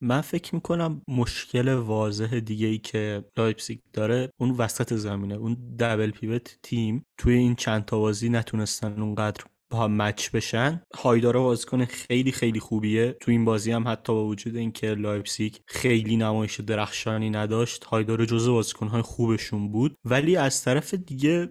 [0.00, 6.10] من فکر می‌کنم مشکل واضح دیگه ای که لایپزیگ داره اون وسط زمینه اون double
[6.10, 10.82] pivot تیم توی این چند تا بازی نتونستن اونقدر با match بشن.
[10.94, 13.16] هایدارا بازیکن خیلی خیلی خوبیه.
[13.20, 18.52] تو این بازی هم حتی با وجود اینکه لایپزیگ خیلی نمایش درخشانی نداشت هایدارا جزو
[18.52, 19.96] بازیکنهای خوبشون بود.
[20.04, 21.48] ولی از طرف دیگه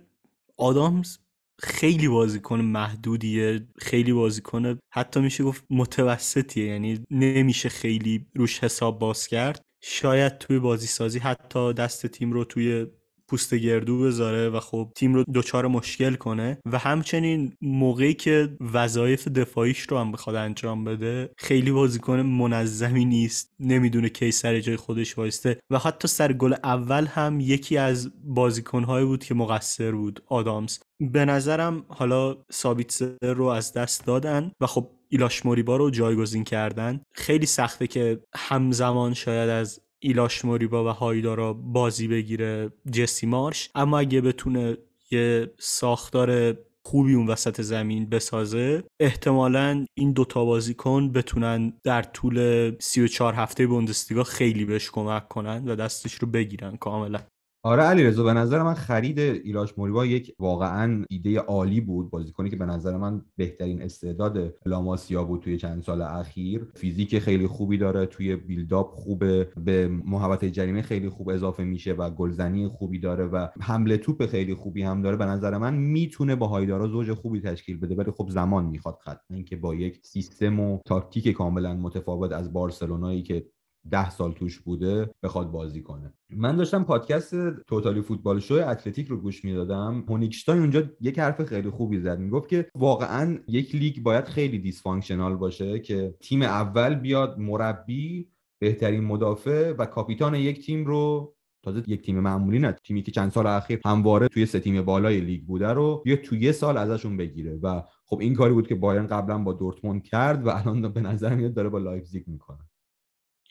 [0.58, 1.18] آدامز
[1.60, 3.68] خیلی بازیکن محدودیه.
[3.78, 6.66] خیلی بازیکن حتی میشه گفت متوسطیه.
[6.66, 9.62] یعنی نمیشه خیلی روش حساب باز کرد.
[9.82, 12.88] شاید توی بازی سازی حتی دست تیم رو توی
[13.28, 19.28] پوست گردو بذاره و خب تیم رو دچار مشکل کنه و همچنین موقعی که وظایف
[19.28, 25.18] دفاعیش رو هم بخواد انجام بده خیلی بازیکن منظمی نیست نمی‌دونه کی سر جای خودش
[25.18, 30.80] وایسته و حتی سر گل اول هم یکی از بازیکنهایی بود که مقصر بود آدامز.
[31.00, 37.02] به نظرم حالا سابیتسر رو از دست دادن و خب ایلاش موریبا رو جایگزین کردن
[37.14, 43.70] خیلی سخته که همزمان شاید از ایلاش موریبا و هایدارا بازی بگیره جسی مارش.
[43.76, 44.78] اما اگه بتونه
[45.12, 53.34] یه ساختار خوبی اون وسط زمین بسازه احتمالا این دوتا بازیکن بتونن در طول 34
[53.34, 57.20] هفته بوندسلیگا خیلی بهش کمک کنن و دستش رو بگیرن کاملا.
[57.66, 62.10] آره علی رضا به نظر من خرید ایلاش موریبا یک واقعا ایده عالی بود.
[62.10, 66.68] بازیکنی که به نظر من بهترین استعداد لاماسیا بود توی چند سال اخیر.
[66.76, 72.10] فیزیک خیلی خوبی داره توی بیلداپ خوبه به محوطه جریمه خیلی خوب اضافه میشه و
[72.10, 75.18] گلزنی خوبی داره و حمله توپ خیلی خوبی هم داره.
[75.18, 79.36] به نظر من می‌تونه با هایدارا زوج خوبی تشکیل بده ولی خب زمان می‌خواد قطعا
[79.36, 83.46] اینکه با یک سیستم و تاکتیک کاملا متفاوت از بارسلونایی که
[83.92, 86.14] ده سال توش بوده بخواد بازی کنه.
[86.30, 90.04] من داشتم پادکست Totally Football Show اتلتیک رو گوش می‌دادم.
[90.10, 92.20] هونیگشتاین اونجا یک حرف خیلی خوبی زد.
[92.20, 99.04] می‌گفت که واقعا یک لیگ باید خیلی dysfunctional باشه که تیم اول بیاد مربی بهترین
[99.04, 103.48] مدافع و کاپیتان یک تیم رو تازه یک تیم معمولی نه تیمی که چند سال
[103.48, 107.60] اخیر همواره توی سه تیم بالای لیگ بوده رو بیا توی یه سال ازشون بگیره.
[107.64, 111.36] و خب این کاری بود که بایرن قبلا با دورتموند کرد و الان به نظر
[111.36, 112.60] میاد داره با لایپزیگ می‌کنه.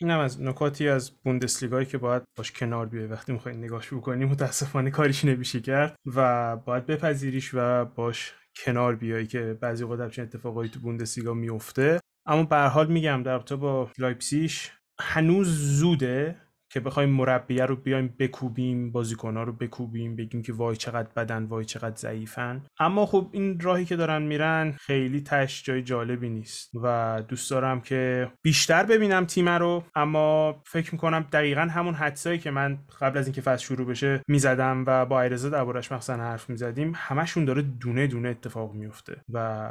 [0.01, 4.91] اینم از نکاتی از بوندسلیگایی که باید باش کنار بیای وقتی می‌خوای نگاهش بکنی متاسفانه
[4.91, 10.69] کاریش نمیشه کرد و باید بپذیریش و باش کنار بیای که بعضی وقت همچین اتفاقایی
[10.69, 16.44] تو بوندسلیگا میفته اما به حال میگم در رابطه با لایپسیش هنوز زوده.
[16.75, 21.65] که بخوایم مربیه رو بیایم بکوبیم بازیکنها رو بکوبیم بگیم که وای چقدر بدن وای
[21.65, 22.61] چقدر ضعیفن.
[22.79, 27.81] اما خب این راهی که دارن میرن خیلی تش جای جالبی نیست و دوست دارم
[27.81, 29.83] که بیشتر ببینم تیم رو.
[29.95, 34.83] اما فکر می‌کنم دقیقا همون حدسایی که من قبل از اینکه فصل شروع بشه می‌زدم
[34.87, 39.69] و با ایرزا دربارش مثلا حرف می‌زدیم همشون داره دونه دونه اتفاق میفته و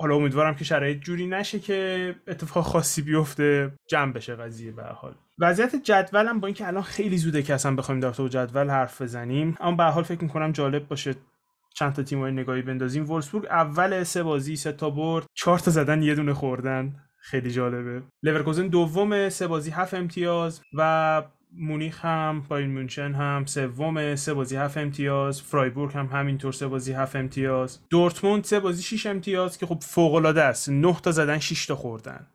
[0.00, 5.14] حالا امیدوارم که شرایط جوری نشه که اتفاق خاصی بیفته جمع بشه قضیه به حال.
[5.38, 9.76] وضعیت جدولم با اینکه الان خیلی زوده که اصلا بخوایم در جدول حرف بزنیم اما
[9.76, 11.14] به حال فکر می‌کنم جالب باشه
[11.74, 13.10] چند تا تیم‌های نگاهی بندازیم.
[13.10, 16.96] وولسبورگ اول سه بازی سه تا برد چهار تا زدن یه دونه خوردن.
[17.22, 18.02] خیلی جالبه.
[18.22, 24.56] لورکوزن دوم سه بازی هفت امتیاز و مونیخ هم باین مونچن هم سوم سه بازی
[24.56, 27.78] هفت امتیاز فرایبورگ هم همینطور سه بازی هفت امتیاز.
[27.90, 30.68] دورتموند سه بازی 6 امتیاز که خب فوق العاده است.
[30.68, 32.26] 9 تا زدن 6 تا خوردن.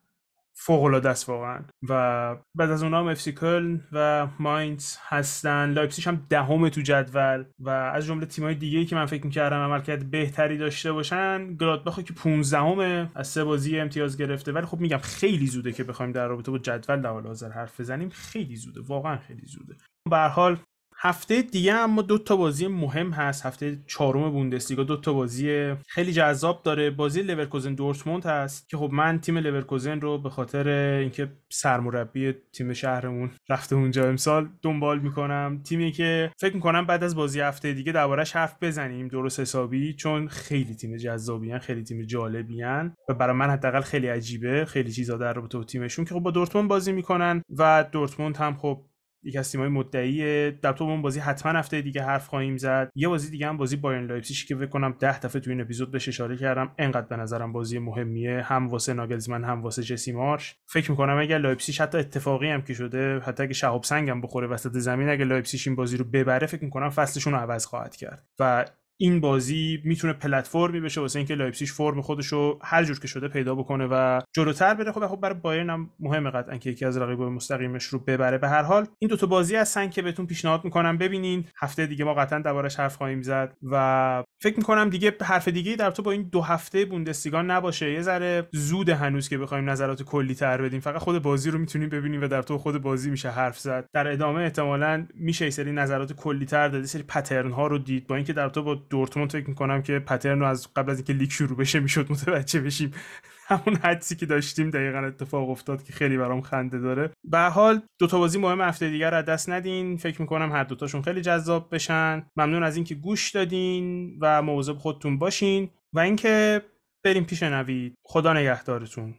[0.58, 1.60] فوق العاده است واقعا.
[1.89, 5.72] و بعد از اونها هم اف سی کلن و ماینز هستن.
[5.72, 10.12] لایپزیگ هم دهم تو جدول و از جمله تیم‌های دیگه که من فکر می‌کردم عملکرد
[10.12, 14.52] بهتری داشته باشن گلادباخ که 15 امه از سه بازی امتیاز گرفته.
[14.52, 17.80] ولی خب میگم خیلی زوده که بخوایم در رابطه با جدول در حال حاضر حرف
[17.80, 18.10] بزنیم.
[18.10, 19.76] خیلی زوده واقعا خیلی زوده.
[20.10, 20.58] به حال
[21.06, 23.46] هفته دیگه اما دو تا بازی مهم هست.
[23.46, 26.89] هفته چهارم بوندسلیگا دو تا بازی خیلی جذاب داره.
[26.89, 30.68] بازی لورکوزن دورتموند هست که خب من تیم لورکوزن رو به خاطر
[31.00, 35.62] اینکه سرمربی تیم شهرمون رفته اونجا امسال دنبال می‌کنم.
[35.63, 39.08] تیمی که فکر می‌کنم بعد از بازی هفته دیگه دربارش حرف بزنیم.
[39.08, 44.65] درست حسابی چون خیلی تیم جذابیان خیلی تیم جالبیان و برای من حداقل خیلی عجیبه.
[44.65, 48.56] خیلی چیزا در رابطه با تیمشون که خب با دورتموند بازی می‌کنن و دورتموند هم
[48.56, 48.82] خب
[49.26, 50.52] یک از تیم‌های مدعی.
[50.52, 52.92] در تو بازی حتما هفته دیگه حرف خواهیم زد.
[52.96, 55.92] یه بازی دیگه هم بازی بایرن لایپزیگ که فکر کنم 10 دفعه تو این اپیزود
[55.92, 56.72] بهش اشاره کردم.
[56.78, 58.42] انقدر به نظرم بازی مهمیه.
[58.42, 60.56] هم واسه ناگلزمن هم واسه جسی مارش.
[60.66, 64.72] فکر می‌کنم اگر لایپزیگ حتی اتفاقی هم که شده حتی اگه شهاب سنگ بخوره وسط
[64.72, 68.24] زمین اگه لایپزیگ این بازی رو ببره فکر می‌کنم فصلشون رو عوض خواهد کرد.
[68.40, 68.66] و
[68.98, 73.28] این بازی می‌تونه پلتفرمی بشه واسه اینکه لایپزیگ فرم خودش رو هر جور که شده
[73.28, 74.92] پیدا بکنه و جلوتر بره.
[74.92, 78.38] خب خب برای بایرن هم مهمه قطعا که یکی از رقیبای مستقیمش رو ببره.
[78.38, 81.46] به هر حال این دو تا بازی هستن که بهتون پیشنهاد می‌کنم ببینین.
[81.58, 85.92] هفته دیگه ما قطعا دربارش حرف خواهیم زد و فکر می‌کنم دیگه حرف دیگه در
[85.92, 87.92] تو با این دو هفته بوندسلیگا نباشه.
[87.92, 90.80] یه ذره زود هنوز که بخوایم نظرات کلی تر بدیم.
[90.80, 93.86] فقط خود بازی رو می‌تونیم ببینیم و در تو خود بازی میشه حرف زد.
[93.94, 98.16] در ادامه احتمالا میشه سری نظرات کلی تر داد سری pattern ها رو دید با
[98.16, 101.30] اینکه در تو با دورتموند فکر می‌کنم که pattern رو از قبل از اینکه لیگ
[101.30, 102.91] شروع بشه می‌شد متوجه بشیم.
[103.48, 107.12] همون حدسی که داشتیم دقیقا اتفاق افتاد که خیلی برام خنده داره.
[107.24, 109.98] به حال دو تا بازی مهم هفته دیگر رو دست ندین.
[109.98, 112.26] فکر می‌کنم هر دوتاشون خیلی جذاب بشن.
[112.38, 115.69] ممنون از اینکه گوش دادین و مواظب خودتون باشین.
[115.93, 116.62] و اینکه
[117.06, 117.95] بریم پیش نوید.
[118.06, 119.15] خدا نگهدارتون.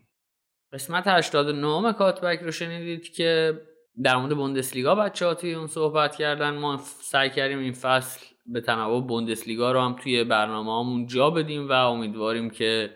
[0.72, 3.60] قسمت 89 کاتبک رو شنیدید که
[4.02, 6.50] در مورد بوندسلیگا بچه ها توی اون صحبت کردن.
[6.50, 11.68] ما سعی کردیم این فصل به تنوع بوندسلیگا رو هم توی برنامه همون جا بدیم
[11.68, 12.90] و امیدواریم که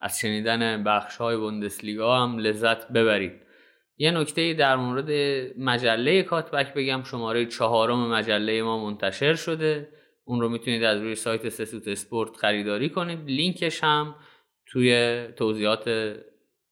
[0.00, 3.32] از شنیدن بخش های بوندسلیگا هم لذت ببرید.
[3.98, 5.10] یه نکته در مورد
[5.58, 9.88] مجله کاتبک بگم شماره چهارم مجله ما منتشر شده.
[10.24, 13.18] اون رو می‌تونید از روی سایت سسوت اسپورت خریداری کنید.
[13.26, 14.14] لینکش هم
[14.66, 16.14] توی توضیحات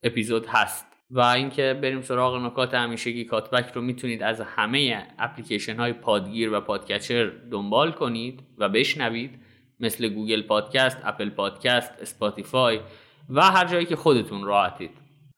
[0.03, 0.94] اپیزود هست.
[1.11, 6.61] و اینکه بریم سراغ نکات همیشگی کاتبک رو می‌تونید از همه اپلیکیشن های پادگیر و
[6.61, 9.39] پادکچر دنبال کنید و بشنوید
[9.81, 12.81] مثل گوگل پادکست، اپل پادکست، اسپاتیفای
[13.31, 14.91] و هر جایی که خودتون راحتید.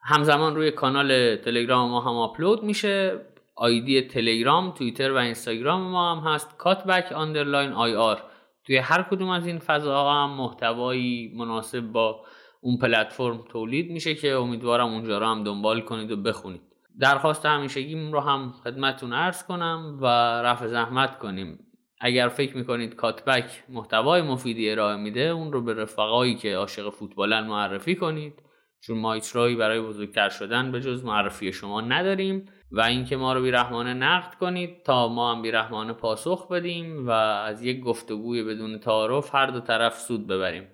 [0.03, 3.21] همزمان روی کانال تلگرام ما هم آپلود میشه.
[3.57, 8.23] آیدی تلگرام، توییتر و اینستاگرام ما هم هست کاتبک underline IR.
[8.65, 12.25] توی هر کدوم از این فضاها هم محتوایی مناسب با
[12.61, 16.63] اون پلتفرم تولید میشه که امیدوارم اونجا رو هم دنبال کنید و بخونید.
[17.01, 20.07] درخواست همیشگیم رو هم خدمتون عرض کنم و
[20.43, 21.59] رفع زحمت کنیم.
[22.01, 27.47] اگر فکر می‌کنید کاتبک محتوای مفیدی ارائه میده اون رو به رفقایی که عاشق فوتبالن
[27.47, 28.43] معرفی کنید.
[28.81, 33.43] چون ما هیچ برای بزرگتر شدن به جز معرفی شما نداریم و اینکه ما رو
[33.43, 39.35] بیرحمانه نقد کنید تا ما هم بیرحمانه پاسخ بدیم و از یک گفتگوی بدون تعارف
[39.35, 40.65] هر دو طرف سود ببریم.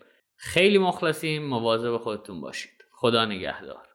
[0.44, 1.42] خیلی مخلصیم.
[1.42, 2.84] مواظب خودتون باشید.
[2.92, 3.91] خدا نگهدار.